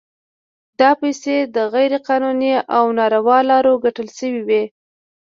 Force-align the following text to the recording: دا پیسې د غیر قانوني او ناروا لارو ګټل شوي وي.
دا 0.79 0.91
پیسې 1.01 1.35
د 1.55 1.57
غیر 1.73 1.91
قانوني 2.07 2.51
او 2.77 2.85
ناروا 2.97 3.39
لارو 3.49 3.73
ګټل 3.85 4.07
شوي 4.17 4.41
وي. 4.47 4.63